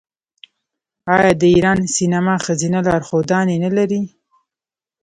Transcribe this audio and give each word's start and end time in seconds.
آیا 1.15 1.31
د 1.41 1.43
ایران 1.55 1.79
سینما 1.95 2.35
ښځینه 2.45 2.79
لارښودانې 2.87 3.55
نلري؟ 3.63 4.01